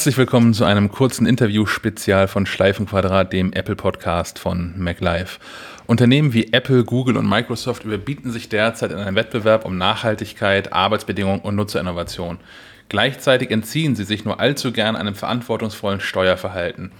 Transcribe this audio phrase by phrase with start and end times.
[0.00, 5.38] Herzlich willkommen zu einem kurzen Interview-Spezial von Schleifenquadrat, dem Apple-Podcast von MacLife.
[5.86, 11.42] Unternehmen wie Apple, Google und Microsoft überbieten sich derzeit in einem Wettbewerb um Nachhaltigkeit, Arbeitsbedingungen
[11.42, 12.38] und Nutzerinnovation.
[12.88, 16.92] Gleichzeitig entziehen sie sich nur allzu gern einem verantwortungsvollen Steuerverhalten.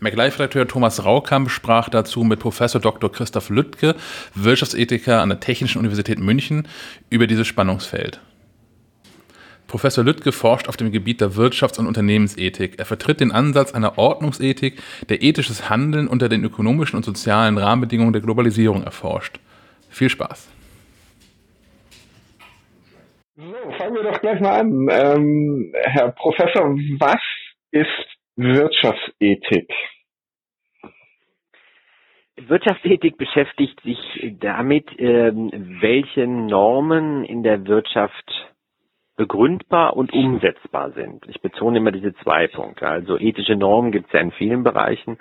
[0.00, 3.12] MacLife-Redakteur Thomas Raukamp sprach dazu mit Professor Dr.
[3.12, 3.94] Christoph Lüttke,
[4.34, 6.66] Wirtschaftsethiker an der Technischen Universität München,
[7.08, 8.18] über dieses Spannungsfeld.
[9.68, 12.78] Professor Lüttke forscht auf dem Gebiet der Wirtschafts- und Unternehmensethik.
[12.78, 18.14] Er vertritt den Ansatz einer Ordnungsethik, der ethisches Handeln unter den ökonomischen und sozialen Rahmenbedingungen
[18.14, 19.38] der Globalisierung erforscht.
[19.90, 20.50] Viel Spaß.
[23.36, 23.44] So,
[23.76, 24.88] fangen wir doch gleich mal an.
[24.90, 27.20] Ähm, Herr Professor, was
[27.70, 27.86] ist
[28.36, 29.70] Wirtschaftsethik?
[32.36, 33.98] Wirtschaftsethik beschäftigt sich
[34.40, 38.48] damit, ähm, welche Normen in der Wirtschaft
[39.18, 41.26] begründbar und umsetzbar sind.
[41.28, 42.86] Ich betone immer diese zwei Punkte.
[42.86, 45.18] Also ethische Normen gibt es ja in vielen Bereichen,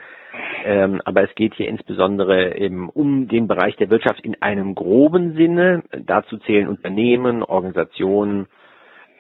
[0.63, 5.33] ähm, aber es geht hier insbesondere eben um den Bereich der Wirtschaft in einem groben
[5.33, 5.83] Sinne.
[6.05, 8.45] Dazu zählen Unternehmen, Organisationen,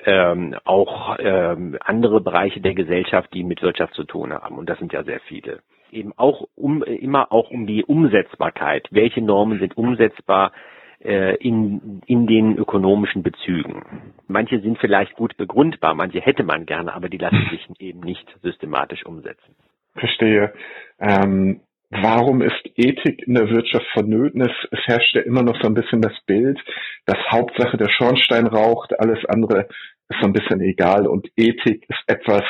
[0.05, 4.59] ähm, auch ähm, andere Bereiche der Gesellschaft, die mit Wirtschaft zu tun haben.
[4.59, 5.61] Und das sind ja sehr viele.
[5.91, 8.87] Eben auch um immer auch um die Umsetzbarkeit.
[8.91, 10.51] Welche Normen sind umsetzbar?
[10.99, 13.83] Äh, in, in den ökonomischen Bezügen.
[14.27, 18.25] Manche sind vielleicht gut begründbar, manche hätte man gerne, aber die lassen sich eben nicht
[18.41, 19.55] systematisch umsetzen.
[19.93, 20.53] Verstehe.
[20.99, 24.41] Ähm, warum ist Ethik in der Wirtschaft vonnöten?
[24.41, 26.59] Es, es herrscht ja immer noch so ein bisschen das Bild,
[27.05, 29.67] dass Hauptsache der Schornstein raucht, alles andere
[30.09, 32.43] ist so ein bisschen egal und Ethik ist etwas,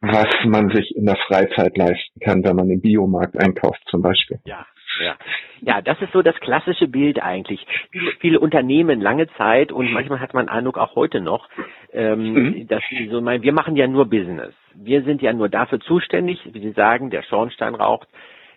[0.00, 4.38] was man sich in der Freizeit leisten kann, wenn man im Biomarkt einkauft zum Beispiel.
[4.46, 4.64] Ja,
[5.00, 5.16] ja.
[5.60, 7.64] Ja, das ist so das klassische Bild eigentlich.
[7.90, 11.48] Viele, viele Unternehmen lange Zeit und manchmal hat man Eindruck auch heute noch,
[11.92, 12.68] ähm, mhm.
[12.68, 14.54] dass sie so meinen, wir machen ja nur Business.
[14.74, 18.08] Wir sind ja nur dafür zuständig, wie Sie sagen, der Schornstein raucht.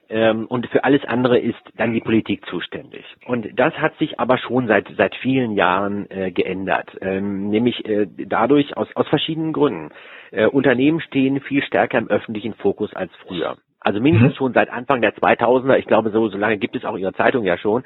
[0.08, 3.04] Ähm, und für alles andere ist dann die Politik zuständig.
[3.26, 8.06] Und das hat sich aber schon seit seit vielen Jahren äh, geändert, ähm, nämlich äh,
[8.08, 9.90] dadurch aus aus verschiedenen Gründen.
[10.32, 14.38] Äh, Unternehmen stehen viel stärker im öffentlichen Fokus als früher also mindestens mhm.
[14.38, 17.46] schon seit Anfang der 2000er, ich glaube, so, so lange gibt es auch Ihre Zeitung
[17.46, 17.84] ja schon,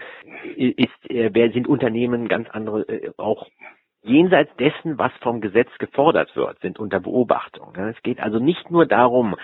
[0.56, 3.48] ist, äh, wer sind Unternehmen ganz andere, äh, auch
[4.02, 7.76] jenseits dessen, was vom Gesetz gefordert wird, sind unter Beobachtung.
[7.76, 9.36] Es geht also nicht nur darum,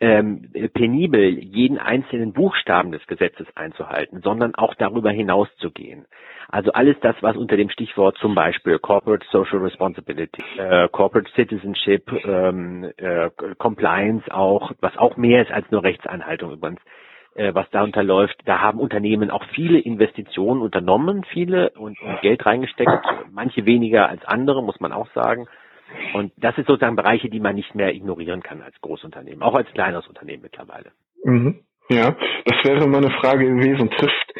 [0.00, 6.06] ähm, penibel jeden einzelnen Buchstaben des Gesetzes einzuhalten, sondern auch darüber hinaus zu gehen.
[6.48, 12.10] Also alles das, was unter dem Stichwort zum Beispiel Corporate Social Responsibility, äh, Corporate Citizenship,
[12.24, 16.80] ähm, äh, Compliance auch, was auch mehr ist als nur Rechtseinhaltung übrigens,
[17.34, 22.44] äh, was darunter läuft, da haben Unternehmen auch viele Investitionen unternommen, viele und, und Geld
[22.44, 22.90] reingesteckt,
[23.30, 25.46] manche weniger als andere, muss man auch sagen.
[26.14, 29.70] Und das sind sozusagen Bereiche, die man nicht mehr ignorieren kann als Großunternehmen, auch als
[29.72, 30.92] kleineres Unternehmen mittlerweile.
[31.24, 31.60] Mhm.
[31.88, 33.90] Ja, das wäre meine Frage gewesen.
[33.90, 34.32] Trifft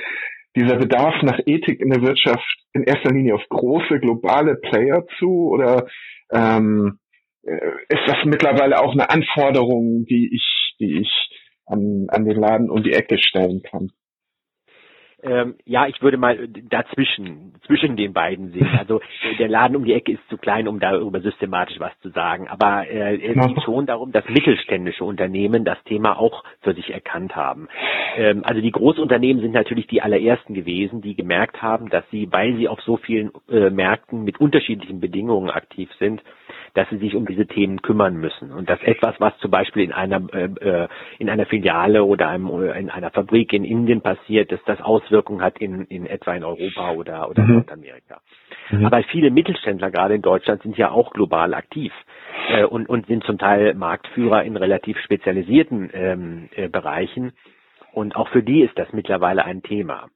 [0.56, 5.50] dieser Bedarf nach Ethik in der Wirtschaft in erster Linie auf große globale Player zu
[5.50, 5.86] oder
[6.32, 6.98] ähm,
[7.42, 11.30] äh, ist das mittlerweile auch eine Anforderung, die ich, die ich
[11.66, 13.90] an, an den Laden um die Ecke stellen kann?
[15.22, 18.70] Ähm, ja, ich würde mal dazwischen, zwischen den beiden sehen.
[18.78, 19.00] Also
[19.38, 22.48] der Laden um die Ecke ist zu klein, um darüber systematisch was zu sagen.
[22.48, 27.36] Aber äh, es geht schon darum, dass mittelständische Unternehmen das Thema auch für sich erkannt
[27.36, 27.68] haben.
[28.16, 32.56] Ähm, also die Großunternehmen sind natürlich die allerersten gewesen, die gemerkt haben, dass sie, weil
[32.56, 36.22] sie auf so vielen äh, Märkten mit unterschiedlichen Bedingungen aktiv sind,
[36.74, 38.52] dass sie sich um diese Themen kümmern müssen.
[38.52, 40.88] Und das etwas, was zum Beispiel in einer, äh, äh,
[41.18, 45.58] in einer Filiale oder einem, in einer Fabrik in Indien passiert, dass das Auswirkungen hat
[45.58, 47.54] in, in etwa in Europa oder, oder mhm.
[47.54, 48.20] Nordamerika.
[48.70, 48.86] Mhm.
[48.86, 51.92] Aber viele Mittelständler, gerade in Deutschland, sind ja auch global aktiv
[52.48, 57.32] äh, und, und sind zum Teil Marktführer in relativ spezialisierten ähm, äh, Bereichen.
[57.92, 60.06] Und auch für die ist das mittlerweile ein Thema.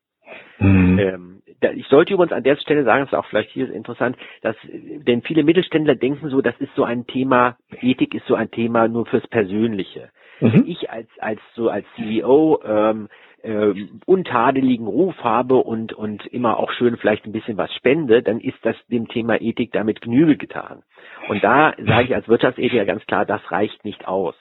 [0.58, 0.98] Mhm.
[0.98, 1.42] Ähm,
[1.74, 5.22] ich sollte übrigens an der Stelle sagen, das ist auch vielleicht hier interessant, dass, denn
[5.22, 9.06] viele Mittelständler denken so, das ist so ein Thema, Ethik ist so ein Thema nur
[9.06, 10.10] fürs Persönliche.
[10.44, 10.52] Mhm.
[10.52, 13.08] Wenn ich als, als, so als CEO, ähm,
[13.42, 13.74] äh,
[14.06, 18.58] untadeligen Ruf habe und, und immer auch schön vielleicht ein bisschen was spende, dann ist
[18.62, 20.82] das dem Thema Ethik damit Genüge getan.
[21.28, 24.34] Und da sage ich als Wirtschaftsethiker ganz klar, das reicht nicht aus.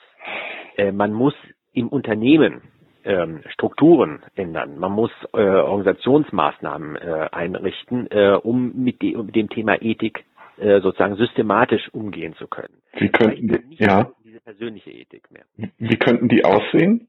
[0.77, 1.35] Äh, man muss
[1.73, 2.61] im Unternehmen
[3.05, 4.77] ähm, Strukturen ändern.
[4.77, 10.23] Man muss äh, Organisationsmaßnahmen äh, einrichten, äh, um mit, de mit, dem Thema Ethik
[10.57, 12.75] äh, sozusagen systematisch umgehen zu können.
[12.93, 14.11] Wie könnten ja.
[14.33, 15.45] Diese persönliche Ethik mehr.
[15.77, 17.07] Wie könnten die aussehen?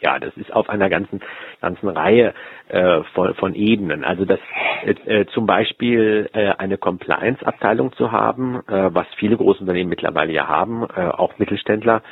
[0.00, 1.20] Ja, das ist auf einer ganzen
[1.60, 2.34] ganzen Reihe
[2.68, 4.04] äh, von, von Ebenen.
[4.04, 4.38] Also das
[4.84, 10.84] äh, zum Beispiel äh, eine Compliance-Abteilung zu haben, äh, was viele Großunternehmen mittlerweile ja haben,
[10.84, 12.02] äh, auch Mittelständler,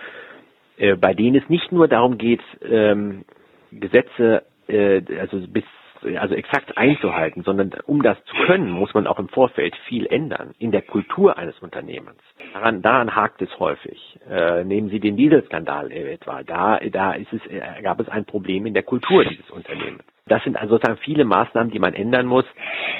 [0.76, 3.24] äh, bei denen es nicht nur darum geht, ähm,
[3.70, 5.64] Gesetze äh, also bis
[6.04, 10.54] also exakt einzuhalten, sondern um das zu können, muss man auch im Vorfeld viel ändern
[10.58, 12.18] in der Kultur eines Unternehmens.
[12.52, 14.18] Daran, daran hakt es häufig.
[14.28, 16.42] Äh, nehmen Sie den Dieselskandal etwa.
[16.42, 20.02] Da, da ist es, äh, gab es ein Problem in der Kultur dieses Unternehmens.
[20.26, 22.44] Das sind also sozusagen viele Maßnahmen, die man ändern muss,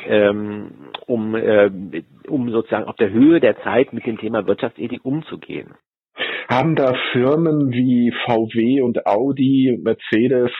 [0.06, 1.70] ähm, um, äh,
[2.28, 5.75] um sozusagen auf der Höhe der Zeit mit dem Thema Wirtschaftsethik umzugehen.
[6.48, 10.50] Haben da Firmen wie VW und Audi, Mercedes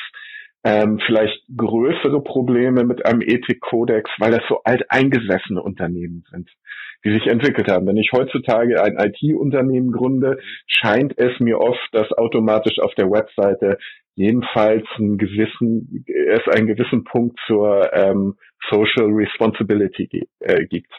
[0.64, 6.49] ähm, vielleicht größere Probleme mit einem Ethikkodex, weil das so alteingesessene Unternehmen sind,
[7.05, 7.87] die sich entwickelt haben.
[7.87, 13.79] Wenn ich heutzutage ein IT-Unternehmen gründe, scheint es mir oft, dass automatisch auf der Webseite
[14.14, 18.37] jedenfalls einen gewissen, es einen gewissen Punkt zur ähm,
[18.70, 20.93] Social Responsibility äh, gibt.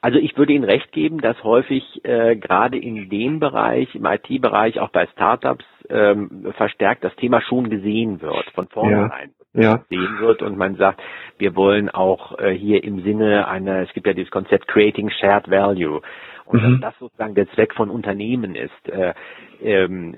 [0.00, 4.78] Also ich würde Ihnen recht geben, dass häufig äh, gerade in dem Bereich, im IT-Bereich,
[4.78, 10.42] auch bei Startups, ähm, verstärkt das Thema schon gesehen wird, von vornherein ja, gesehen wird
[10.42, 11.00] und man sagt,
[11.38, 15.50] wir wollen auch äh, hier im Sinne einer, es gibt ja dieses Konzept Creating Shared
[15.50, 16.00] Value
[16.46, 16.80] und mhm.
[16.80, 19.14] dass das sozusagen der Zweck von Unternehmen ist, äh,
[19.62, 20.14] ähm,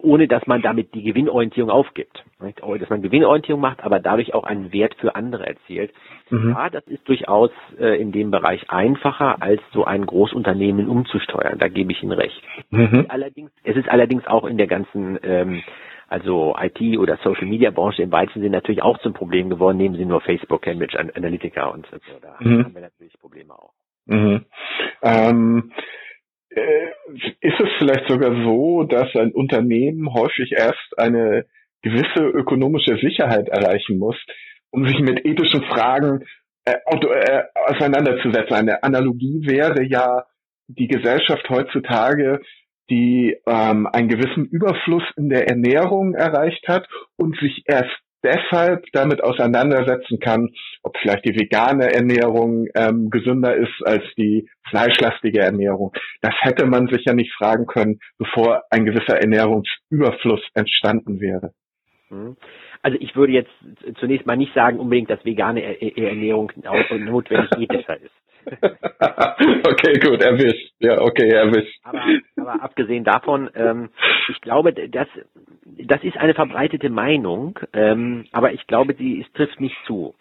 [0.00, 2.24] ohne dass man damit die Gewinnorientierung aufgibt.
[2.40, 2.60] Nicht?
[2.60, 5.92] Dass man Gewinnorientierung macht, aber dadurch auch einen Wert für andere erzielt.
[6.30, 6.50] Mhm.
[6.50, 11.58] Ja, das ist durchaus äh, in dem Bereich einfacher, als so ein Großunternehmen umzusteuern.
[11.58, 12.40] Da gebe ich Ihnen recht.
[12.70, 13.06] Mhm.
[13.08, 15.62] Allerdings, es ist allerdings auch in der ganzen ähm,
[16.08, 19.78] also IT oder Social Media Branche im weitesten Sinne natürlich auch zum Problem geworden.
[19.78, 21.96] Nehmen Sie nur Facebook, Cambridge Analytica und so.
[22.20, 22.64] Da mhm.
[22.64, 23.72] haben wir natürlich Probleme auch.
[24.06, 24.44] Mhm.
[25.02, 25.72] Ähm,
[26.50, 26.86] äh,
[27.40, 31.46] ist es vielleicht sogar so, dass ein Unternehmen häufig erst eine
[31.82, 34.16] gewisse ökonomische Sicherheit erreichen muss,
[34.70, 36.24] um sich mit ethischen Fragen
[36.64, 38.56] äh, äh, auseinanderzusetzen?
[38.56, 40.24] Eine Analogie wäre ja
[40.68, 42.40] die Gesellschaft heutzutage,
[42.90, 46.86] die ähm, einen gewissen Überfluss in der Ernährung erreicht hat
[47.16, 47.90] und sich erst
[48.22, 50.50] deshalb damit auseinandersetzen kann,
[50.82, 55.92] ob vielleicht die vegane Ernährung ähm, gesünder ist als die fleischlastige Ernährung.
[56.22, 61.52] Das hätte man sich ja nicht fragen können, bevor ein gewisser Ernährungsüberfluss entstanden wäre.
[62.10, 62.36] Mhm.
[62.82, 63.52] Also ich würde jetzt
[63.98, 66.52] zunächst mal nicht sagen unbedingt, dass vegane Ernährung
[66.98, 68.12] notwendig ethischer ist.
[69.66, 70.72] okay, gut, erwischt.
[70.78, 71.80] Ja, okay, erwischt.
[71.82, 72.02] Aber,
[72.36, 73.88] aber abgesehen davon, ähm,
[74.28, 75.08] ich glaube, das,
[75.64, 80.14] das ist eine verbreitete Meinung, ähm, aber ich glaube, sie es trifft nicht zu.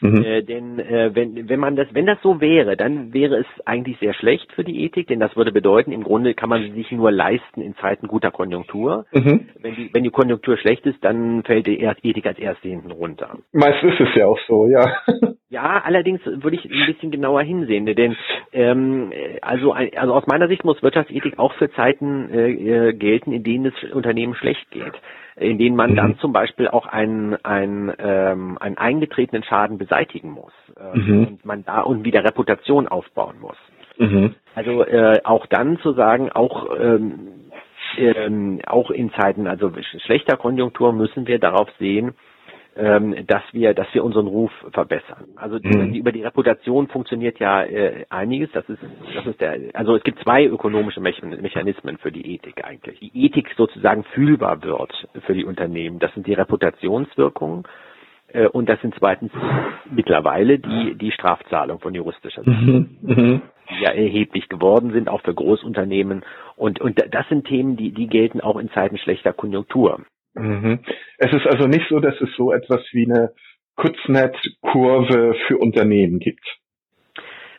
[0.00, 0.24] Mhm.
[0.24, 3.98] Äh, denn äh, wenn, wenn man das, wenn das so wäre, dann wäre es eigentlich
[3.98, 6.90] sehr schlecht für die Ethik, denn das würde bedeuten, im Grunde kann man sie sich
[6.92, 9.06] nur leisten in Zeiten guter Konjunktur.
[9.12, 9.48] Mhm.
[9.60, 13.38] Wenn, die, wenn die Konjunktur schlecht ist, dann fällt die Ethik als erste hinten runter.
[13.52, 14.92] Meist ist es ja auch so, ja.
[15.52, 18.16] Ja, allerdings würde ich ein bisschen genauer hinsehen, denn
[18.54, 23.44] ähm, also, also aus meiner Sicht muss Wirtschaftsethik auch für Zeiten äh, äh gelten, in
[23.44, 24.94] denen es Unternehmen schlecht geht
[25.42, 25.96] in denen man mhm.
[25.96, 31.26] dann zum Beispiel auch einen, einen, ähm, einen eingetretenen Schaden beseitigen muss äh, mhm.
[31.26, 33.56] und man da und wieder Reputation aufbauen muss.
[33.98, 34.34] Mhm.
[34.54, 37.50] Also äh, auch dann zu sagen, auch ähm,
[37.96, 39.70] ähm, auch in Zeiten also
[40.04, 42.14] schlechter Konjunktur müssen wir darauf sehen,
[42.76, 45.28] ähm, dass wir, dass wir unseren Ruf verbessern.
[45.36, 45.94] Also mhm.
[45.94, 48.50] über die Reputation funktioniert ja äh, einiges.
[48.52, 48.80] Das ist,
[49.14, 52.98] das ist der, also es gibt zwei ökonomische Mechanismen für die Ethik eigentlich.
[53.00, 55.98] Die Ethik sozusagen fühlbar wird für die Unternehmen.
[55.98, 57.64] Das sind die Reputationswirkungen
[58.32, 59.32] äh, und das sind zweitens
[59.90, 62.98] mittlerweile die, die Strafzahlung von juristischer Seite, mhm.
[63.02, 63.42] mhm.
[63.68, 66.24] die ja erheblich geworden sind, auch für Großunternehmen.
[66.56, 70.00] Und, und das sind Themen, die, die gelten auch in Zeiten schlechter Konjunktur.
[70.34, 70.80] Mhm.
[71.18, 73.34] Es ist also nicht so, dass es so etwas wie eine
[73.76, 76.44] Kurznet-Kurve für Unternehmen gibt.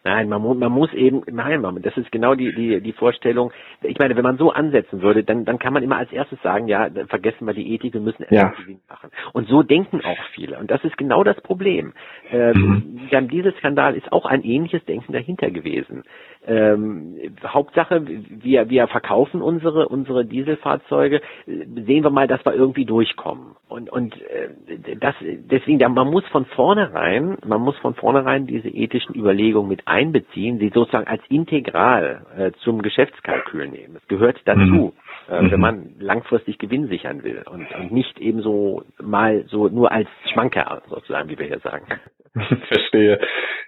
[0.05, 3.53] Nein, man, man muss eben, nein, man, das ist genau die, die, die Vorstellung.
[3.81, 6.67] Ich meine, wenn man so ansetzen würde, dann, dann kann man immer als erstes sagen,
[6.67, 8.49] ja, vergessen wir die Ethik, wir müssen erst ja.
[8.49, 9.11] Gewinn machen.
[9.31, 10.59] Und so denken auch viele.
[10.59, 11.93] Und das ist genau das Problem.
[12.29, 13.09] Ähm, mhm.
[13.11, 16.03] Beim Dieselskandal ist auch ein ähnliches Denken dahinter gewesen.
[16.45, 23.55] Ähm, Hauptsache, wir, wir verkaufen unsere, unsere Dieselfahrzeuge, sehen wir mal, dass wir irgendwie durchkommen.
[23.69, 29.15] Und, und äh, das, deswegen, man muss von vornherein, man muss von vornherein diese ethischen
[29.15, 33.95] Überlegungen mit einbeziehen, sie sozusagen als integral äh, zum Geschäftskalkül nehmen.
[33.95, 34.93] Es gehört dazu, mhm.
[35.27, 35.59] äh, wenn mhm.
[35.59, 40.81] man langfristig Gewinn sichern will und, und nicht eben so mal so nur als Schmankerl
[40.89, 41.85] sozusagen, wie wir hier sagen.
[42.67, 43.19] Verstehe.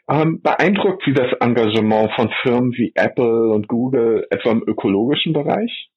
[0.09, 5.89] Ähm, beeindruckt Sie das Engagement von Firmen wie Apple und Google etwa im ökologischen Bereich?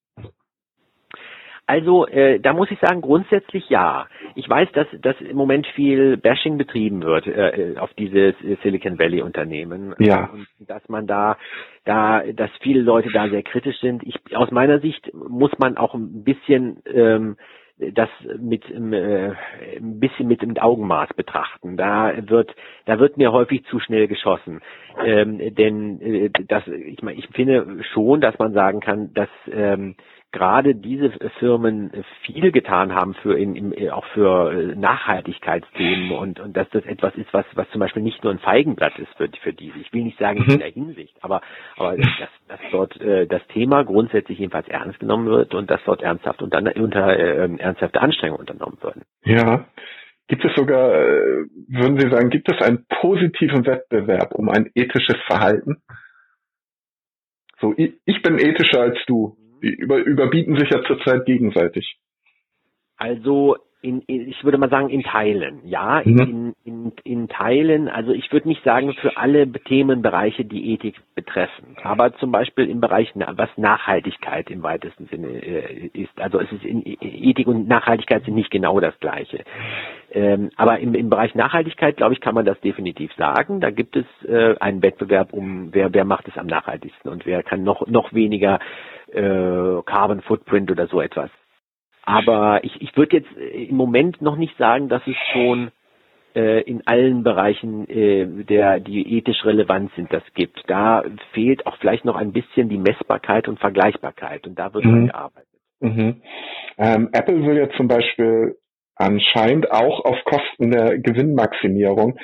[1.68, 4.06] Also äh, da muss ich sagen, grundsätzlich ja.
[4.34, 9.20] Ich weiß, dass, dass im Moment viel Bashing betrieben wird äh, auf diese Silicon Valley
[9.20, 9.94] Unternehmen.
[9.98, 10.30] Ja.
[10.32, 11.36] Und dass man da,
[11.84, 14.02] da, dass viele Leute da sehr kritisch sind.
[14.02, 17.36] Ich, aus meiner Sicht muss man auch ein bisschen ähm,
[17.78, 18.08] das
[18.40, 19.32] mit äh,
[19.76, 21.76] ein bisschen mit dem Augenmaß betrachten.
[21.76, 22.54] Da wird
[22.86, 24.62] da wird mir häufig zu schnell geschossen,
[25.04, 29.94] ähm, denn äh, das ich meine ich finde schon, dass man sagen kann, dass ähm,
[30.30, 31.90] gerade diese Firmen
[32.22, 37.32] viel getan haben für in, in, auch für Nachhaltigkeitsthemen und, und dass das etwas ist,
[37.32, 39.78] was, was zum Beispiel nicht nur ein Feigenblatt ist für, für diese.
[39.78, 40.58] Ich will nicht sagen in mhm.
[40.58, 41.40] der Hinsicht, aber,
[41.76, 46.02] aber dass, dass dort äh, das Thema grundsätzlich jedenfalls ernst genommen wird und dass dort
[46.02, 49.02] ernsthaft und dann unter äh, ernsthafte Anstrengungen unternommen werden.
[49.24, 49.66] Ja.
[50.28, 55.16] Gibt es sogar, äh, würden Sie sagen, gibt es einen positiven Wettbewerb um ein ethisches
[55.26, 55.82] Verhalten?
[57.60, 59.36] So, ich, ich bin ethischer als du.
[59.62, 61.98] Die über, überbieten sich ja zurzeit gegenseitig.
[62.96, 66.18] Also in, in, ich würde mal sagen in Teilen, ja, mhm.
[66.18, 67.88] in, in, in Teilen.
[67.88, 72.80] Also ich würde nicht sagen für alle Themenbereiche, die Ethik betreffen, aber zum Beispiel im
[72.80, 76.20] Bereich was Nachhaltigkeit im weitesten Sinne äh, ist.
[76.20, 79.44] Also es ist in, Ethik und Nachhaltigkeit sind nicht genau das Gleiche.
[80.10, 83.60] Ähm, aber im, im Bereich Nachhaltigkeit, glaube ich, kann man das definitiv sagen.
[83.60, 87.44] Da gibt es äh, einen Wettbewerb um wer wer macht es am nachhaltigsten und wer
[87.44, 88.58] kann noch noch weniger
[89.12, 91.30] äh, Carbon Footprint oder so etwas.
[92.02, 95.70] Aber ich, ich würde jetzt im Moment noch nicht sagen, dass es schon
[96.34, 100.62] äh, in allen Bereichen, äh, der die ethisch relevant sind, das gibt.
[100.68, 105.06] Da fehlt auch vielleicht noch ein bisschen die Messbarkeit und Vergleichbarkeit und da wird mhm.
[105.08, 105.48] gearbeitet.
[105.80, 106.22] Mhm.
[106.78, 108.56] Ähm, Apple will ja zum Beispiel
[108.96, 112.18] anscheinend auch auf Kosten der Gewinnmaximierung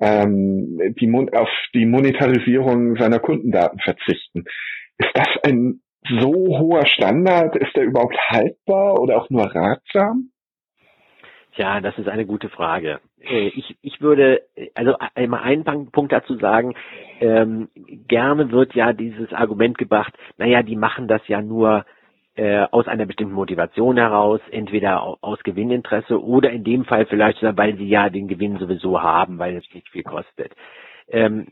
[0.00, 4.44] ähm, die, auf die Monetarisierung seiner Kundendaten verzichten.
[4.98, 7.56] Ist das ein so hoher Standard?
[7.56, 10.30] Ist der überhaupt haltbar oder auch nur ratsam?
[11.56, 13.00] Ja, das ist eine gute Frage.
[13.20, 14.42] Äh, ich, ich würde
[14.74, 16.74] also einmal einen Punkt dazu sagen,
[17.20, 17.68] ähm,
[18.08, 21.84] gerne wird ja dieses Argument gebracht, naja, die machen das ja nur
[22.36, 27.76] äh, aus einer bestimmten Motivation heraus, entweder aus Gewinninteresse oder in dem Fall vielleicht, weil
[27.76, 30.54] sie ja den Gewinn sowieso haben, weil es nicht viel kostet.
[31.08, 31.48] Ähm,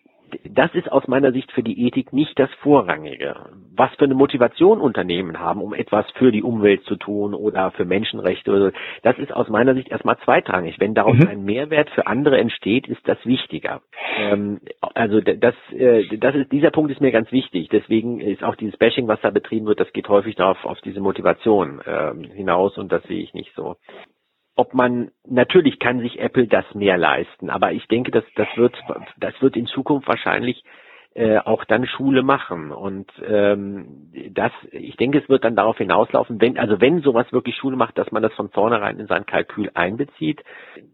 [0.48, 3.36] das ist aus meiner Sicht für die Ethik nicht das Vorrangige.
[3.74, 7.84] Was für eine Motivation Unternehmen haben, um etwas für die Umwelt zu tun oder für
[7.84, 10.80] Menschenrechte, das ist aus meiner Sicht erstmal zweitrangig.
[10.80, 11.28] Wenn daraus mhm.
[11.28, 13.82] ein Mehrwert für andere entsteht, ist das wichtiger.
[14.18, 14.60] Ähm,
[14.94, 17.68] also das, äh, das ist, dieser Punkt ist mir ganz wichtig.
[17.70, 21.00] Deswegen ist auch dieses Bashing, was da betrieben wird, das geht häufig darauf auf diese
[21.00, 23.76] Motivation ähm, hinaus und das sehe ich nicht so
[24.58, 28.76] ob man natürlich kann sich Apple das mehr leisten, aber ich denke, dass das wird
[29.16, 30.64] das wird in Zukunft wahrscheinlich
[31.14, 36.40] äh, auch dann Schule machen und ähm, das ich denke, es wird dann darauf hinauslaufen,
[36.40, 39.70] wenn also wenn sowas wirklich Schule macht, dass man das von vornherein in sein Kalkül
[39.74, 40.42] einbezieht.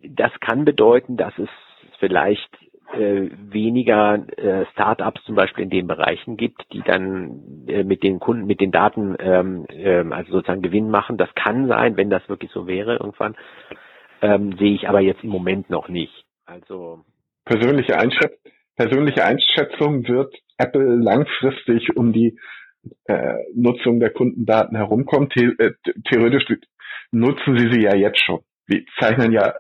[0.03, 1.49] Das kann bedeuten, dass es
[2.01, 2.51] vielleicht
[2.99, 8.21] äh, weniger äh, Startups zum Beispiel in den Bereichen gibt, die dann äh, mit den
[8.21, 11.17] Kunden, mit den Daten, ähm, ähm, also sozusagen Gewinn machen.
[11.17, 13.37] Das kann sein, wenn das wirklich so wäre irgendwann.
[14.23, 16.25] Ähm, sehe ich aber jetzt im Moment noch nicht.
[16.47, 17.05] Also
[17.45, 18.33] persönliche, Einschätz
[18.77, 22.39] persönliche Einschätzung wird Apple langfristig um die
[23.07, 25.29] äh, Nutzung der Kundendaten herumkommen.
[25.35, 25.73] The äh,
[26.11, 26.45] theoretisch
[27.11, 28.41] nutzen sie sie ja jetzt schon.
[28.67, 29.55] Wir zeichnen ja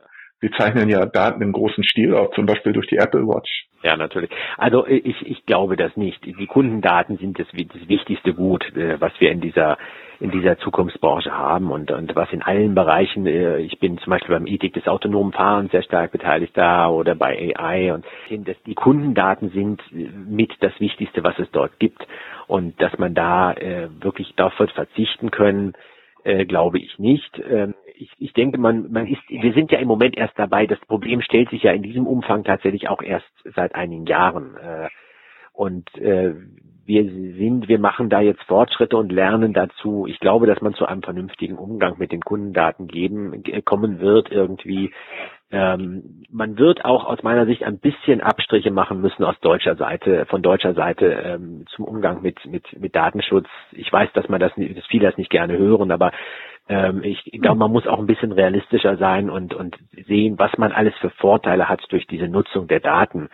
[0.44, 3.66] wir zeichnen ja Daten im großen Stil auf, zum Beispiel durch die Apple Watch.
[3.82, 4.30] Ja, natürlich.
[4.58, 6.22] Also ich, ich glaube das nicht.
[6.24, 9.78] Die Kundendaten sind das, das wichtigste Gut, äh, was wir in dieser
[10.20, 14.34] in dieser Zukunftsbranche haben und, und was in allen Bereichen, äh, ich bin zum Beispiel
[14.34, 18.06] beim Ethik des autonomen Fahrens sehr stark beteiligt da oder bei AI und
[18.66, 22.06] die Kundendaten sind mit das Wichtigste, was es dort gibt
[22.46, 25.72] und dass man da äh, wirklich darauf verzichten können,
[26.22, 27.38] äh, glaube ich nicht.
[27.96, 30.66] Ich, ich denke, man, man ist, wir sind ja im Moment erst dabei.
[30.66, 34.56] Das Problem stellt sich ja in diesem Umfang tatsächlich auch erst seit einigen Jahren.
[34.56, 34.88] Äh,
[35.52, 36.34] und äh,
[36.86, 40.06] wir sind, wir machen da jetzt Fortschritte und lernen dazu.
[40.06, 44.92] Ich glaube, dass man zu einem vernünftigen Umgang mit den Kundendaten geben, kommen wird irgendwie.
[45.50, 50.26] Ähm, man wird auch aus meiner Sicht ein bisschen Abstriche machen müssen aus deutscher Seite,
[50.26, 53.46] von deutscher Seite ähm, zum Umgang mit, mit, mit Datenschutz.
[53.72, 56.12] Ich weiß, dass man das, dass viele das nicht gerne hören, aber
[56.68, 60.72] ähm, ich glaube, man muss auch ein bisschen realistischer sein und, und sehen, was man
[60.72, 63.28] alles für Vorteile hat durch diese Nutzung der Daten.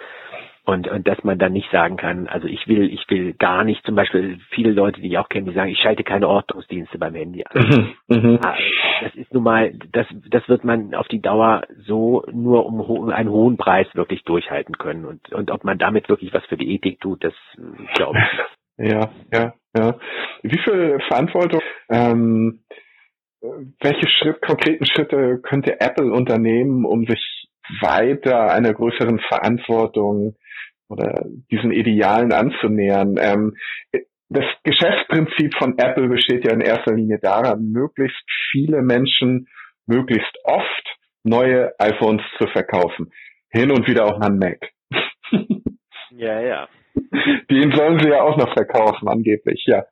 [0.65, 3.85] Und, und dass man dann nicht sagen kann, also ich will, ich will gar nicht,
[3.87, 7.15] zum Beispiel viele Leute, die ich auch kenne, die sagen, ich schalte keine Ordnungsdienste beim
[7.15, 7.95] Handy an.
[8.09, 8.39] Mhm, mhm.
[8.45, 8.55] Ah,
[9.03, 13.09] das ist nun mal, das, das wird man auf die Dauer so nur um, um
[13.09, 15.07] einen hohen Preis wirklich durchhalten können.
[15.07, 17.35] Und, und ob man damit wirklich was für die Ethik tut, das
[17.95, 18.91] glaube ich.
[18.93, 19.95] Ja, ja, ja.
[20.43, 21.61] Wie viel Verantwortung
[21.91, 22.61] ähm,
[23.43, 27.49] welche Schritt, konkreten Schritte könnte Apple unternehmen, um sich
[27.81, 30.37] weiter einer größeren Verantwortung
[30.89, 33.17] oder diesen Idealen anzunähern?
[33.19, 33.57] Ähm,
[34.29, 39.49] das Geschäftsprinzip von Apple besteht ja in erster Linie daran, möglichst viele Menschen
[39.87, 43.11] möglichst oft neue iPhones zu verkaufen.
[43.51, 44.71] Hin und wieder auch mal ein Mac.
[46.11, 46.69] ja, ja.
[47.51, 49.85] Den sollen sie ja auch noch verkaufen, angeblich, ja.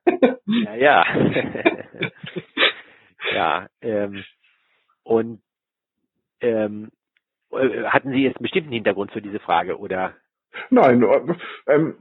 [0.47, 1.05] Ja, ja.
[3.39, 4.25] ja, ähm,
[5.05, 5.41] und
[6.41, 6.91] ähm,
[7.53, 10.15] äh, hatten Sie jetzt einen bestimmten Hintergrund für diese Frage, oder?
[10.71, 11.05] Nein,
[11.69, 11.95] ähm,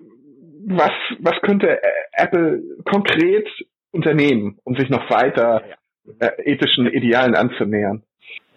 [0.65, 1.79] was, was könnte
[2.13, 3.48] Apple konkret
[3.91, 5.63] unternehmen, um sich noch weiter.
[6.20, 8.01] Äh, ethischen Idealen anzunähern?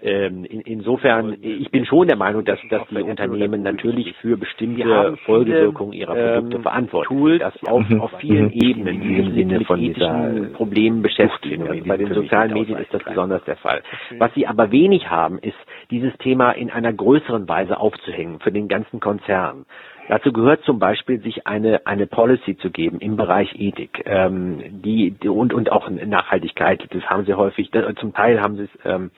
[0.02, 5.16] Ähm, in, insofern, ich bin schon der Meinung, dass, dass die Unternehmen natürlich für bestimmte
[5.26, 7.42] Folgewirkungen ihrer Produkte ähm, verantwortlich sind.
[7.42, 8.00] Das auf, mhm.
[8.00, 8.52] auf vielen mhm.
[8.52, 11.68] Ebenen in dem Sinne von diesen Problemen beschäftigen.
[11.68, 13.82] Also bei den sozialen Medien ist das besonders der Fall.
[14.18, 15.56] Was sie aber wenig haben, ist
[15.90, 19.66] dieses Thema in einer größeren Weise aufzuhängen für den ganzen Konzern.
[20.08, 25.12] Dazu gehört zum Beispiel, sich eine, eine Policy zu geben im Bereich Ethik, ähm, die,
[25.12, 26.84] die und, und auch Nachhaltigkeit.
[26.90, 29.12] Das haben sie häufig, zum Teil haben sie es ähm,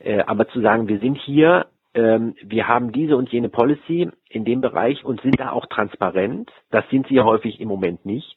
[0.00, 4.44] äh, aber zu sagen, wir sind hier, ähm, wir haben diese und jene Policy in
[4.44, 6.50] dem Bereich und sind da auch transparent.
[6.70, 8.36] Das sind sie häufig im Moment nicht.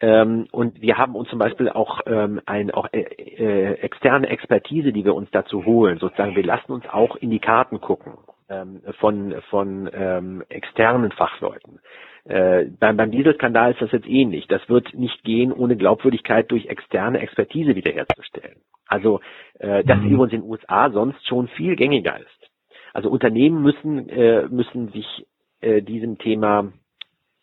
[0.00, 4.92] Ähm, und wir haben uns zum Beispiel auch ähm, ein, auch äh, äh, externe Expertise,
[4.92, 5.98] die wir uns dazu holen.
[5.98, 8.14] Sozusagen, wir lassen uns auch in die Karten gucken
[8.48, 11.80] ähm, von von ähm, externen Fachleuten.
[12.24, 14.46] Äh, beim, beim Dieselskandal ist das jetzt ähnlich.
[14.48, 18.56] Das wird nicht gehen, ohne Glaubwürdigkeit durch externe Expertise wiederherzustellen.
[18.86, 19.20] Also
[19.64, 20.10] äh, das mhm.
[20.10, 22.50] übrigens in den USA sonst schon viel gängiger ist.
[22.92, 25.26] Also Unternehmen müssen äh, müssen sich
[25.60, 26.72] äh, diesem Thema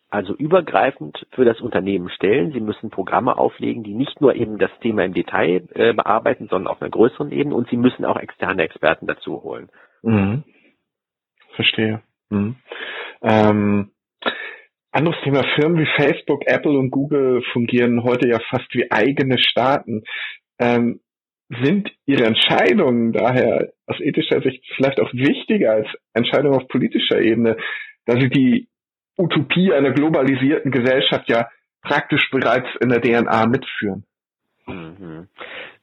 [0.08, 2.52] also übergreifend für das Unternehmen stellen.
[2.52, 6.70] Sie müssen Programme auflegen, die nicht nur eben das Thema im Detail äh, bearbeiten, sondern
[6.70, 9.70] auf einer größeren Ebene und sie müssen auch externe Experten dazu holen.
[10.02, 10.44] Mhm.
[11.54, 12.02] Verstehe.
[12.28, 12.56] Mhm.
[13.22, 13.90] Ähm,
[14.90, 20.04] anderes Thema, Firmen wie Facebook, Apple und Google fungieren heute ja fast wie eigene Staaten.
[20.58, 21.00] Ähm,
[21.60, 27.56] sind Ihre Entscheidungen daher aus ethischer Sicht vielleicht auch wichtiger als Entscheidungen auf politischer Ebene,
[28.06, 28.68] da Sie die
[29.18, 31.48] Utopie einer globalisierten Gesellschaft ja
[31.82, 34.04] praktisch bereits in der DNA mitführen?
[34.66, 35.28] Mhm.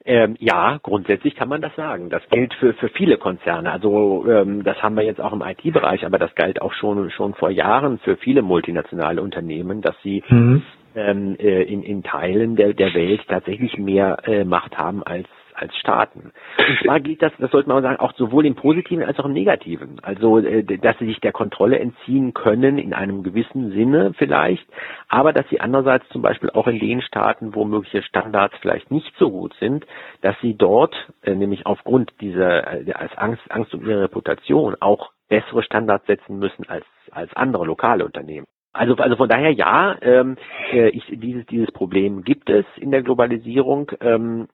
[0.05, 2.10] Ähm, ja, grundsätzlich kann man das sagen.
[2.10, 3.71] Das gilt für, für viele Konzerne.
[3.71, 7.34] Also ähm, das haben wir jetzt auch im IT-Bereich, aber das galt auch schon schon
[7.36, 10.63] vor Jahren für viele multinationale Unternehmen, dass sie mhm.
[10.95, 15.27] ähm, äh, in, in Teilen der, der Welt tatsächlich mehr äh, Macht haben als
[15.60, 16.32] als Staaten.
[16.58, 19.34] Und zwar gilt das, das sollte man sagen, auch sowohl im Positiven als auch im
[19.34, 20.00] Negativen.
[20.02, 24.65] Also, äh, dass sie sich der Kontrolle entziehen können in einem gewissen Sinne vielleicht,
[25.08, 29.13] aber dass sie andererseits zum Beispiel auch in den Staaten, wo mögliche Standards vielleicht nicht
[29.17, 29.86] so gut sind,
[30.22, 35.12] dass sie dort, äh, nämlich aufgrund dieser, äh, als Angst, Angst um ihre Reputation auch
[35.30, 38.48] bessere Standards setzen müssen als, als andere lokale Unternehmen.
[38.72, 40.38] Also, also von daher ja, ähm,
[40.72, 43.91] äh, ich, dieses, dieses Problem gibt es in der Globalisierung.
[44.00, 44.48] Ähm,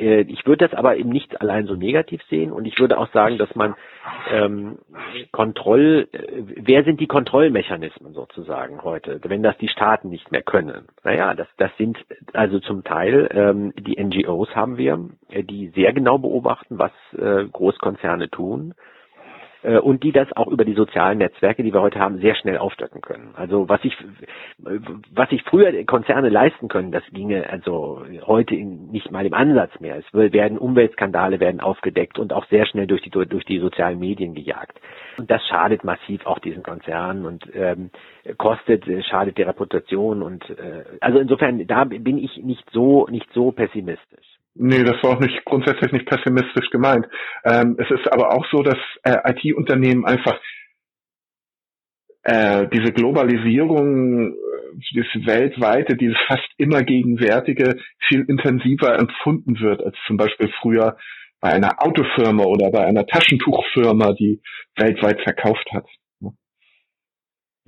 [0.00, 3.10] äh, ich würde das aber eben nicht allein so negativ sehen und ich würde auch
[3.12, 3.74] sagen, dass man
[4.30, 4.78] ähm,
[5.30, 10.86] Kontroll, äh, wer sind die Kontrollmechanismen sozusagen heute, wenn das die Staaten nicht mehr können?
[11.04, 11.98] Naja, das, das sind
[12.32, 17.44] also zum Teil ähm, die NGOs haben wir, äh, die sehr genau beobachten, was äh,
[17.46, 18.74] Großkonzerne tun
[19.62, 23.00] und die das auch über die sozialen Netzwerke, die wir heute haben, sehr schnell aufdecken
[23.00, 23.34] können.
[23.36, 23.94] Also was ich
[25.12, 29.96] was sich früher Konzerne leisten können, das ginge also heute nicht mal im Ansatz mehr.
[29.96, 34.34] Es werden Umweltskandale werden aufgedeckt und auch sehr schnell durch die durch die sozialen Medien
[34.34, 34.80] gejagt.
[35.18, 37.90] Und das schadet massiv auch diesen Konzernen und ähm,
[38.38, 43.52] kostet schadet der Reputation und äh, also insofern da bin ich nicht so nicht so
[43.52, 44.39] pessimistisch.
[44.62, 47.06] Nee, das war auch nicht grundsätzlich nicht pessimistisch gemeint.
[47.44, 50.38] Ähm, es ist aber auch so, dass äh, IT-Unternehmen einfach
[52.24, 54.36] äh, diese Globalisierung, äh,
[54.92, 60.98] dieses weltweite, dieses fast immer gegenwärtige viel intensiver empfunden wird als zum Beispiel früher
[61.40, 64.42] bei einer Autofirma oder bei einer Taschentuchfirma, die
[64.76, 65.86] weltweit verkauft hat.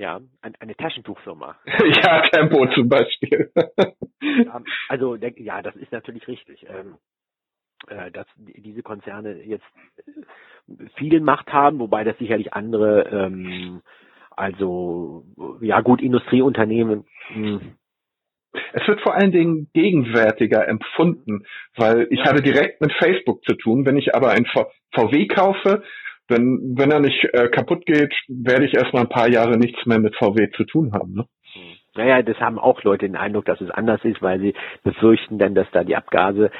[0.02, 0.20] Ja,
[0.58, 1.54] eine Taschentuchfirma.
[1.66, 3.52] ja, Tempo zum Beispiel.
[4.88, 6.66] also, ja, das ist natürlich richtig.
[6.68, 6.96] Ähm,
[7.86, 9.64] äh, dass diese Konzerne jetzt
[10.96, 13.82] viel Macht haben, wobei das sicherlich andere, ähm,
[14.32, 15.24] also
[15.60, 17.04] ja gut, Industrieunternehmen.
[17.28, 17.76] Hm.
[18.72, 21.44] Es wird vor allen Dingen gegenwärtiger empfunden,
[21.76, 23.86] weil ich habe direkt mit Facebook zu tun.
[23.86, 25.84] Wenn ich aber ein VW kaufe,
[26.32, 29.98] wenn, wenn er nicht äh, kaputt geht, werde ich erstmal ein paar Jahre nichts mehr
[29.98, 31.14] mit VW zu tun haben.
[31.14, 31.24] Ne?
[31.94, 35.54] Naja, das haben auch Leute den Eindruck, dass es anders ist, weil sie befürchten dann,
[35.54, 36.50] dass da die Abgase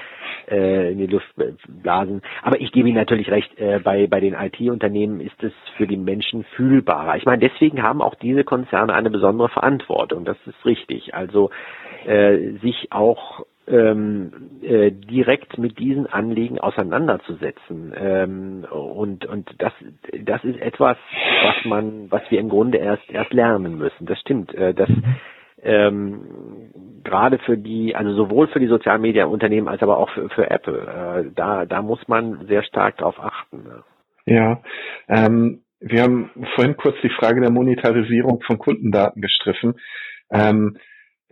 [0.51, 1.27] äh, in die Luft
[1.67, 2.21] blasen.
[2.43, 5.97] Aber ich gebe Ihnen natürlich recht, äh, bei, bei den IT-Unternehmen ist es für die
[5.97, 7.17] Menschen fühlbarer.
[7.17, 10.27] Ich meine, deswegen haben auch diese Konzerne eine besondere Verantwortung.
[10.27, 11.15] Das ist richtig.
[11.15, 11.51] Also
[12.05, 17.93] äh, sich auch ähm, äh, direkt mit diesen Anliegen auseinanderzusetzen.
[17.97, 19.73] Ähm, und und das
[20.21, 20.97] das ist etwas,
[21.45, 24.07] was man, was wir im Grunde erst erst lernen müssen.
[24.07, 24.55] Das stimmt.
[24.55, 24.89] Äh, das
[25.63, 26.71] ähm,
[27.05, 31.25] gerade für die, also sowohl für die Sozialmedia-Unternehmen als aber auch für, für Apple.
[31.29, 33.63] Äh, da da muss man sehr stark darauf achten.
[33.63, 33.85] Ne?
[34.27, 34.61] Ja.
[35.09, 39.75] Ähm, wir haben vorhin kurz die Frage der Monetarisierung von Kundendaten gestriffen.
[40.31, 40.79] Ähm,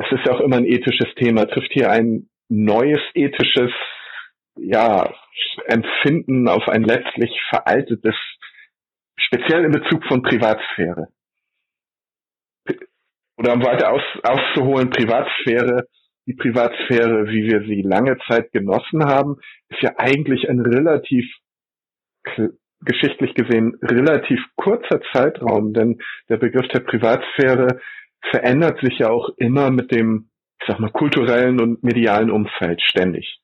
[0.01, 1.45] das ist ja auch immer ein ethisches Thema.
[1.45, 3.71] Trifft hier ein neues ethisches
[4.57, 5.13] ja,
[5.67, 8.15] Empfinden auf ein letztlich veraltetes,
[9.19, 11.09] speziell in Bezug von Privatsphäre.
[13.37, 15.87] Oder um weiter aus, auszuholen, Privatsphäre,
[16.27, 19.37] die Privatsphäre, wie wir sie lange Zeit genossen haben,
[19.69, 21.27] ist ja eigentlich ein relativ
[22.81, 27.81] geschichtlich gesehen relativ kurzer Zeitraum, denn der Begriff der Privatsphäre
[28.31, 30.29] verändert sich ja auch immer mit dem,
[30.61, 33.41] ich sag mal, kulturellen und medialen Umfeld ständig.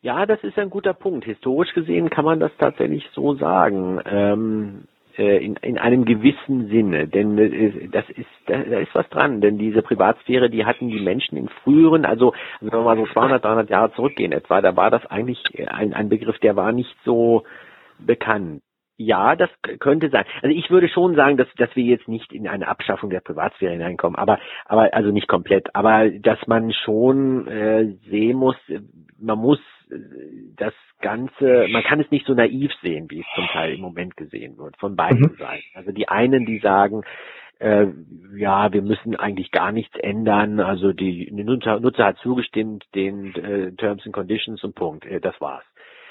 [0.00, 1.24] Ja, das ist ein guter Punkt.
[1.24, 4.00] Historisch gesehen kann man das tatsächlich so sagen.
[4.06, 4.84] Ähm,
[5.18, 9.56] äh, in, in einem gewissen Sinne, denn äh, das ist da, ist was dran, denn
[9.56, 13.70] diese Privatsphäre, die hatten die Menschen in früheren, also wenn wir mal so 200, 300
[13.70, 17.44] Jahre zurückgehen etwa, da war das eigentlich ein, ein Begriff, der war nicht so
[17.98, 18.62] bekannt.
[18.98, 20.24] Ja, das könnte sein.
[20.42, 23.72] Also ich würde schon sagen, dass, dass wir jetzt nicht in eine Abschaffung der Privatsphäre
[23.72, 28.56] hineinkommen, aber, aber also nicht komplett, aber dass man schon äh, sehen muss,
[29.18, 29.96] man muss äh,
[30.56, 34.16] das Ganze, man kann es nicht so naiv sehen, wie es zum Teil im Moment
[34.16, 35.36] gesehen wird, von beiden mhm.
[35.38, 35.64] Seiten.
[35.74, 37.02] Also die einen, die sagen,
[37.58, 37.86] äh,
[38.34, 43.72] ja, wir müssen eigentlich gar nichts ändern, also die Nutzer, Nutzer hat zugestimmt den äh,
[43.72, 45.64] Terms and Conditions und Punkt, äh, das war's.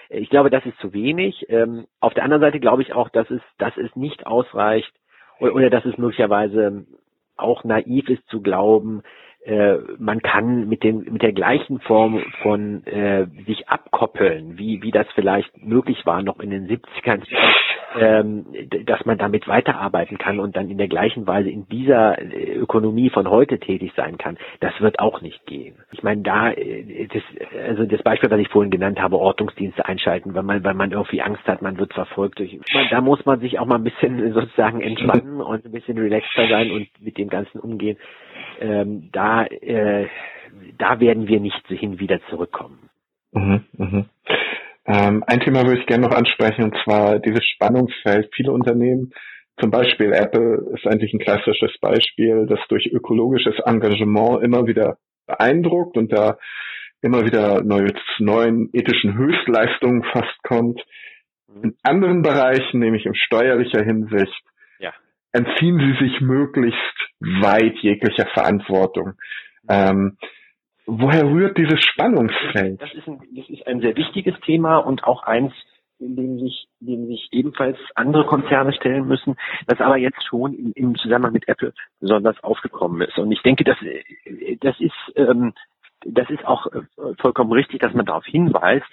[0.09, 1.45] Ich glaube, das ist zu wenig.
[1.49, 4.91] Ähm, auf der anderen Seite glaube ich auch, dass es, dass es nicht ausreicht
[5.39, 6.85] oder, oder dass es möglicherweise
[7.37, 9.03] auch naiv ist zu glauben,
[9.45, 14.91] äh, man kann mit dem mit der gleichen Form von äh, sich abkoppeln, wie wie
[14.91, 17.23] das vielleicht möglich war noch in den 70ern,
[17.99, 18.45] ähm,
[18.85, 23.09] dass man damit weiterarbeiten kann und dann in der gleichen Weise in dieser äh, Ökonomie
[23.09, 24.37] von heute tätig sein kann.
[24.59, 25.75] Das wird auch nicht gehen.
[25.91, 27.23] Ich meine, da äh, das
[27.67, 31.21] also das Beispiel, was ich vorhin genannt habe, Ortungsdienste einschalten, weil man weil man irgendwie
[31.21, 32.57] Angst hat, man wird verfolgt durch.
[32.73, 36.47] Meine, da muss man sich auch mal ein bisschen sozusagen entspannen und ein bisschen relaxter
[36.47, 37.97] sein und mit dem Ganzen umgehen
[38.59, 40.07] ähm, da, äh,
[40.77, 42.89] da werden wir nicht hin wieder zurückkommen.
[43.31, 44.05] Mhm, mhm.
[44.87, 48.29] Ähm, ein Thema würde ich gerne noch ansprechen, und zwar dieses Spannungsfeld.
[48.35, 49.11] Viele Unternehmen,
[49.59, 55.97] zum Beispiel Apple, ist eigentlich ein klassisches Beispiel, das durch ökologisches Engagement immer wieder beeindruckt
[55.97, 56.37] und da
[57.01, 60.81] immer wieder neue, neuen ethischen Höchstleistungen fast kommt.
[61.47, 61.63] Mhm.
[61.63, 64.43] In anderen Bereichen, nämlich in steuerlicher Hinsicht,
[65.35, 66.79] entziehen sie sich möglichst
[67.19, 69.13] weit jeglicher Verantwortung.
[69.67, 70.17] Ähm,
[70.85, 72.81] woher rührt dieses Spannungsfeld?
[72.81, 75.53] Das ist, ein, das ist ein sehr wichtiges Thema und auch eins,
[75.99, 80.73] in dem sich, dem sich ebenfalls andere Konzerne stellen müssen, das aber jetzt schon im,
[80.75, 83.17] im Zusammenhang mit Apple besonders aufgekommen ist.
[83.17, 83.77] Und ich denke, das,
[84.59, 85.53] das ist ähm,
[86.05, 86.81] das ist auch äh,
[87.19, 88.85] vollkommen richtig, dass man darauf hinweist.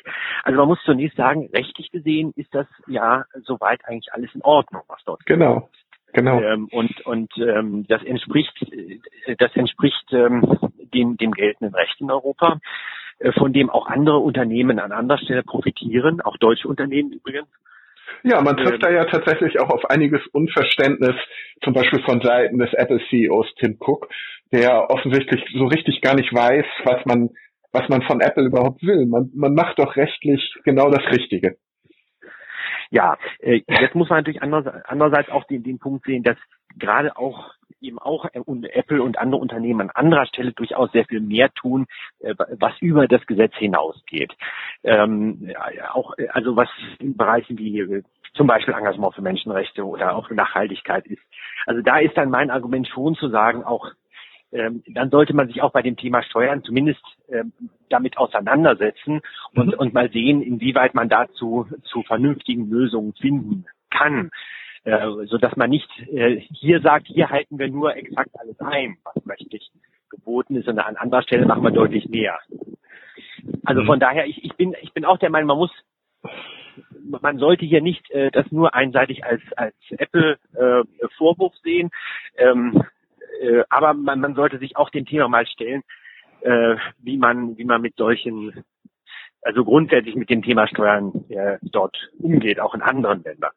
[0.45, 4.83] Also man muss zunächst sagen, rechtlich gesehen ist das ja soweit eigentlich alles in Ordnung,
[4.89, 5.69] was dort genau.
[6.13, 6.41] Genau.
[6.43, 10.43] Ähm, und und ähm, das entspricht äh, das entspricht ähm,
[10.93, 12.61] dem, dem geltenden Recht in Europa,
[13.19, 17.49] äh, von dem auch andere Unternehmen an anderer Stelle profitieren, auch deutsche Unternehmen übrigens.
[18.25, 21.17] Ja, man trifft ähm, da ja tatsächlich auch auf einiges Unverständnis,
[21.63, 24.09] zum Beispiel von Seiten des Apple-CEOs Tim Cook,
[24.53, 27.31] der offensichtlich so richtig gar nicht weiß, was man,
[27.73, 29.07] was man von Apple überhaupt will.
[29.07, 31.57] Man, man macht doch rechtlich genau das Richtige.
[32.93, 36.37] Ja, äh, jetzt muss man natürlich andererseits auch den, den Punkt sehen, dass
[36.79, 41.51] gerade auch eben auch Apple und andere Unternehmen an anderer Stelle durchaus sehr viel mehr
[41.55, 41.87] tun,
[42.21, 44.35] äh, was über das Gesetz hinausgeht.
[44.85, 45.51] Ähm,
[45.91, 48.03] auch also was in Bereichen wie äh,
[48.35, 51.23] zum Beispiel Engagement für Menschenrechte oder auch Nachhaltigkeit ist.
[51.65, 53.91] Also da ist dann mein Argument schon zu sagen, auch
[54.53, 57.53] ähm, dann sollte man sich auch bei dem Thema Steuern zumindest ähm,
[57.89, 59.21] damit auseinandersetzen
[59.55, 59.75] und, mhm.
[59.75, 64.31] und mal sehen, inwieweit man dazu zu vernünftigen Lösungen finden kann.
[64.85, 68.97] Äh, so dass man nicht äh, hier sagt, hier halten wir nur exakt alles ein,
[69.05, 69.71] was rechtlich
[70.11, 72.39] geboten ist, sondern an anderer Stelle machen wir deutlich mehr.
[73.65, 73.87] Also mhm.
[73.87, 75.73] von daher, ich, ich bin, ich bin auch der Meinung, man muss
[77.21, 81.91] man sollte hier nicht äh, das nur einseitig als als Apple äh, Vorwurf sehen.
[82.37, 82.83] Ähm,
[83.43, 85.83] äh, aber man, man sollte sich auch dem Thema mal stellen,
[86.43, 88.65] äh, wie man, wie man mit solchen,
[89.43, 93.53] also grundsätzlich mit dem Thema Steuern äh, dort umgeht, auch in anderen Ländern.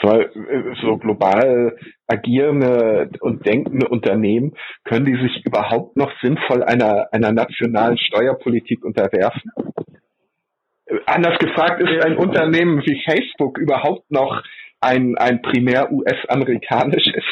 [0.00, 1.76] Weil äh, so global
[2.06, 4.54] agierende und denkende Unternehmen,
[4.84, 9.50] können die sich überhaupt noch sinnvoll einer, einer nationalen Steuerpolitik unterwerfen?
[11.06, 14.42] Anders gefragt, ist ein Unternehmen wie Facebook überhaupt noch
[14.80, 17.24] ein, ein primär US-amerikanisches?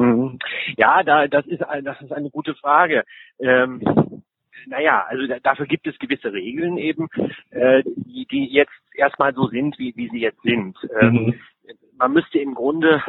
[0.00, 0.38] Mhm.
[0.76, 3.04] Ja, da, das ist, das ist eine gute Frage.
[3.38, 4.22] Ähm,
[4.66, 7.08] naja, also da, dafür gibt es gewisse Regeln eben,
[7.50, 10.76] äh, die, die jetzt erstmal so sind, wie, wie sie jetzt sind.
[11.00, 11.34] Ähm, mhm.
[11.96, 13.02] Man müsste im Grunde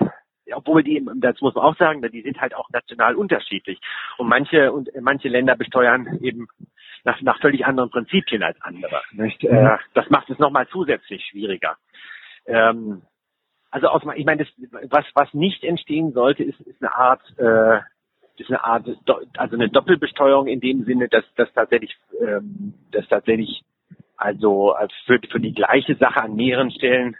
[0.53, 3.79] obwohl die, das muss man auch sagen, die sind halt auch national unterschiedlich.
[4.17, 6.47] Und manche und manche Länder besteuern eben
[7.03, 9.01] nach, nach völlig anderen Prinzipien als andere.
[9.11, 9.43] Nicht?
[9.43, 9.49] Mhm.
[9.49, 11.77] Äh, das macht es nochmal zusätzlich schwieriger.
[12.45, 13.03] Ähm,
[13.71, 17.79] also aus, ich meine, das, was was nicht entstehen sollte, ist, ist eine Art äh,
[18.37, 18.87] ist eine Art
[19.37, 23.63] also eine Doppelbesteuerung in dem Sinne, dass dass tatsächlich ähm, dass tatsächlich
[24.17, 27.15] also als für, für die gleiche Sache an mehreren Stellen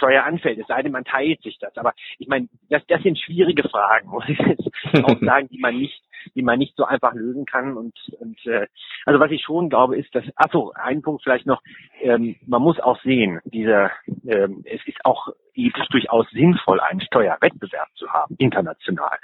[0.00, 1.76] Steuer anfällt, es sei denn, man teilt sich das.
[1.76, 4.70] Aber ich meine, das, das sind schwierige Fragen, muss ich jetzt
[5.04, 6.02] auch sagen, die man nicht,
[6.34, 7.76] die man nicht so einfach lösen kann.
[7.76, 8.66] Und, und äh,
[9.04, 11.62] also was ich schon glaube, ist, dass, ach so, ein Punkt vielleicht noch,
[12.00, 13.90] ähm, man muss auch sehen, dieser,
[14.26, 19.18] ähm, es ist auch ethisch durchaus sinnvoll, einen Steuerwettbewerb zu haben, international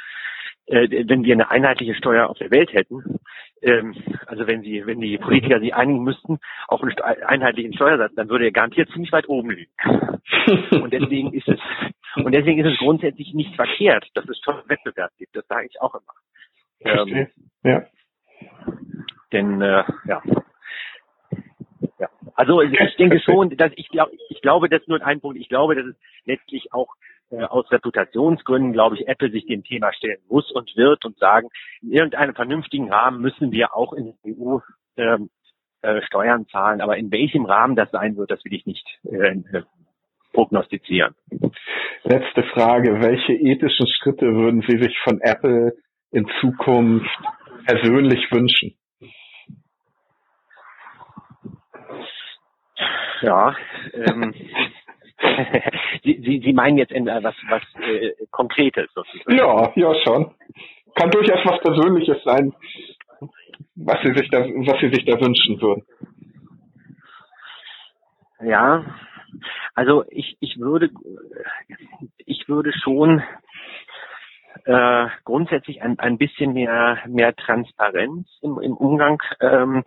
[0.66, 3.20] äh, wenn wir eine einheitliche Steuer auf der Welt hätten,
[3.62, 3.94] ähm,
[4.26, 6.38] also wenn sie, wenn die Politiker sich einigen müssten
[6.68, 9.72] auf einen einheitlichen Steuersatz, dann würde er garantiert ziemlich weit oben liegen.
[10.82, 11.58] und deswegen ist es
[12.16, 15.36] und deswegen ist es grundsätzlich nicht verkehrt, dass es schon Wettbewerb gibt.
[15.36, 16.14] Das sage ich auch immer.
[16.80, 17.26] Ähm,
[17.62, 17.84] ja.
[19.32, 20.22] Denn äh, ja.
[21.98, 22.08] Ja.
[22.34, 25.38] Also ich denke schon, dass ich glaube, ich glaube, das ist nur ein Punkt.
[25.38, 26.88] Ich glaube, dass es letztlich auch
[27.30, 31.48] aus Reputationsgründen, glaube ich, Apple sich dem Thema stellen muss und wird und sagen,
[31.82, 34.58] in irgendeinem vernünftigen Rahmen müssen wir auch in der EU
[34.96, 35.30] ähm,
[35.82, 36.80] äh, Steuern zahlen.
[36.80, 39.62] Aber in welchem Rahmen das sein wird, das will ich nicht äh, äh,
[40.32, 41.14] prognostizieren.
[42.04, 43.00] Letzte Frage.
[43.00, 45.72] Welche ethischen Schritte würden Sie sich von Apple
[46.12, 47.10] in Zukunft
[47.66, 48.76] persönlich wünschen?
[53.22, 53.56] Ja,
[53.92, 54.34] ähm,
[56.04, 59.36] Sie, Sie, Sie meinen jetzt in, äh, was, was äh, Konkretes sozusagen?
[59.36, 60.34] Ja, ja schon.
[60.94, 62.54] Kann durchaus was Persönliches sein,
[63.74, 65.84] was Sie sich da, was Sie sich da wünschen würden.
[68.40, 68.84] Ja,
[69.74, 70.90] also ich, ich würde,
[72.24, 73.22] ich würde schon
[74.64, 79.84] äh, grundsätzlich ein, ein bisschen mehr, mehr Transparenz im, im Umgang ähm,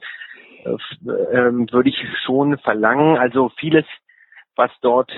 [0.63, 3.17] äh, ähm, würde ich schon verlangen.
[3.17, 3.85] Also vieles
[4.59, 5.11] was dort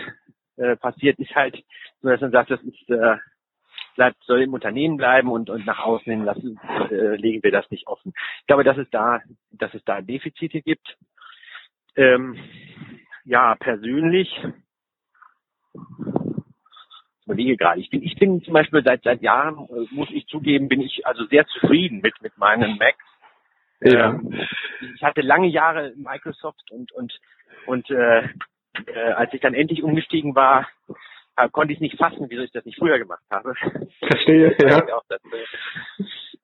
[0.56, 1.62] äh, passiert, ist halt
[2.02, 3.18] so, dass man sagt, das ist äh,
[3.96, 7.70] bleibt, soll im Unternehmen bleiben und, und nach außen hin lassen, äh, legen wir das
[7.72, 8.14] nicht offen.
[8.42, 9.20] Ich glaube, dass es da,
[9.52, 10.96] dass es da Defizite gibt.
[11.96, 12.38] Ähm,
[13.26, 14.30] ja, persönlich
[15.74, 17.80] ich überlege gerade.
[17.80, 21.06] Ich bin, ich bin zum Beispiel seit seit Jahren, äh, muss ich zugeben, bin ich
[21.06, 23.06] also sehr zufrieden mit mit meinen Macs.
[23.82, 24.12] Ja.
[24.12, 24.48] Ähm,
[24.96, 27.20] ich hatte lange Jahre Microsoft und und
[27.66, 28.28] und äh,
[28.88, 30.68] äh, als ich dann endlich umgestiegen war,
[31.38, 33.54] äh, konnte ich nicht fassen, wieso ich das nicht früher gemacht habe.
[34.00, 34.84] Verstehe, ja.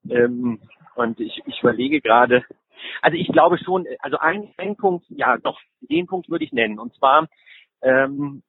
[0.09, 0.59] ähm,
[0.95, 2.43] und ich, ich überlege gerade,
[3.01, 6.79] also ich glaube schon, also ein, ein Punkt, ja doch, den Punkt würde ich nennen.
[6.79, 7.27] Und zwar,
[7.81, 8.43] ähm,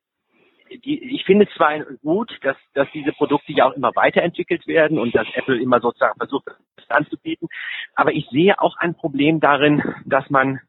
[0.84, 5.14] die, ich finde zwar gut, dass, dass diese Produkte ja auch immer weiterentwickelt werden und
[5.14, 7.48] dass Apple immer sozusagen versucht, das anzubieten,
[7.94, 10.60] aber ich sehe auch ein Problem darin, dass man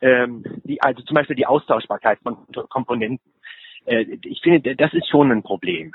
[0.00, 2.36] ähm, die, also zum Beispiel die Austauschbarkeit von
[2.68, 3.20] Komponenten.
[3.86, 5.92] Äh, ich finde, das ist schon ein Problem.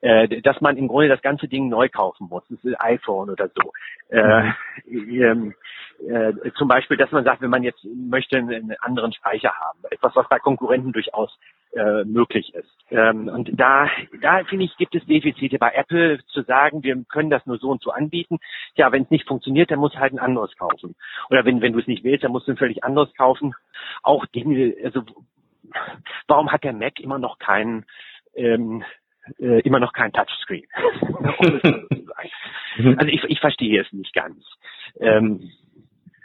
[0.00, 2.44] Äh, dass man im Grunde das ganze Ding neu kaufen muss.
[2.48, 3.72] Das ist iPhone oder so.
[4.08, 4.52] Äh,
[4.90, 5.54] ähm,
[6.06, 10.14] äh, zum Beispiel, dass man sagt, wenn man jetzt möchte einen anderen Speicher haben, etwas,
[10.16, 11.38] was bei Konkurrenten durchaus
[11.74, 12.68] äh, möglich ist.
[12.90, 13.88] Ähm, und da,
[14.20, 17.70] da finde ich, gibt es Defizite bei Apple zu sagen, wir können das nur so
[17.70, 18.38] und so anbieten.
[18.74, 20.94] Ja, wenn es nicht funktioniert, dann muss halt ein anderes kaufen.
[21.30, 23.54] Oder wenn, wenn du es nicht willst, dann musst du ein völlig anderes kaufen.
[24.02, 25.02] Auch Dinge, also
[26.26, 27.84] warum hat der Mac immer noch keinen
[28.34, 28.84] ähm,
[29.38, 30.66] äh, immer noch kein Touchscreen.
[32.78, 32.96] Mhm.
[32.98, 34.42] also ich, ich verstehe es nicht ganz.
[34.98, 35.50] Ähm,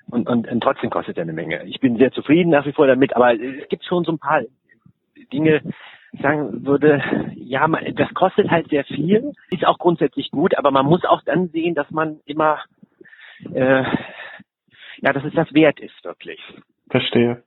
[0.09, 1.65] und, und, und trotzdem kostet er eine Menge.
[1.65, 4.43] Ich bin sehr zufrieden nach wie vor damit, aber es gibt schon so ein paar
[5.33, 5.61] Dinge,
[6.21, 7.03] sagen würde,
[7.35, 11.21] ja, man, das kostet halt sehr viel, ist auch grundsätzlich gut, aber man muss auch
[11.23, 12.59] dann sehen, dass man immer,
[13.53, 13.83] äh,
[15.01, 16.39] ja, dass es das wert ist, wirklich.
[16.89, 17.43] Verstehe.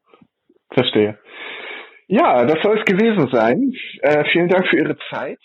[0.71, 1.19] Verstehe.
[2.13, 3.73] Ja, das soll es gewesen sein.
[4.03, 5.39] Äh, vielen Dank für Ihre Zeit.